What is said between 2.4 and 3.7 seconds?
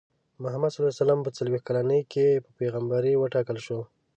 په پیغمبرۍ وټاکل